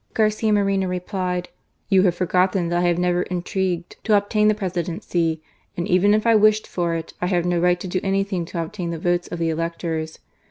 Garcia 0.15 0.51
Moreno 0.51 0.87
replied; 0.87 1.49
"You 1.87 2.01
have 2.05 2.15
forgotten 2.15 2.69
that 2.69 2.79
I 2.83 2.87
have 2.87 2.97
never 2.97 3.21
intrigued 3.21 3.97
to 4.05 4.17
obtain 4.17 4.47
the 4.47 4.55
Presidency, 4.55 5.43
and 5.77 5.87
even 5.87 6.15
if 6.15 6.25
I 6.25 6.33
wished 6.33 6.65
for 6.65 6.95
it, 6.95 7.13
I 7.21 7.27
have 7.27 7.45
no 7.45 7.59
right 7.59 7.79
to 7.79 7.87
do 7.87 7.99
any 8.01 8.23
thing 8.23 8.43
to 8.45 8.63
obtain 8.63 8.89
the 8.89 8.97
votes 8.97 9.27
of 9.27 9.37
the 9.37 9.49
electors. 9.49 10.17